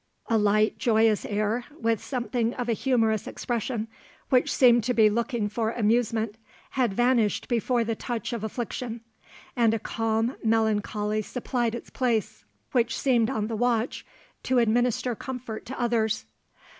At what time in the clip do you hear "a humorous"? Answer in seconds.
2.67-3.27